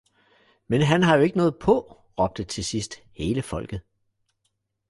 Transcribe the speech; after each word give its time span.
Men 0.67 0.81
han 0.81 1.03
har 1.03 1.15
jo 1.15 1.21
ikke 1.21 1.37
noget 1.37 1.57
på, 1.59 1.81
råbte 2.19 2.43
til 2.43 2.65
sidst 2.65 2.95
hele 3.13 3.41
folket 3.41 3.81